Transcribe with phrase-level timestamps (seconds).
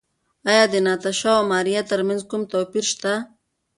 [0.49, 3.13] ایا د ناتاشا او ماریا ترمنځ کوم توپیر شته؟